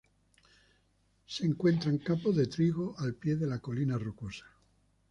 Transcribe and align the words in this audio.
Se 1.27 1.45
encuentran 1.45 1.99
campos 1.99 2.35
de 2.35 2.47
trigo, 2.47 2.95
al 2.97 3.13
pie 3.13 3.35
de 3.35 3.45
la 3.45 3.59
colina 3.59 3.99
rocosa. 3.99 4.47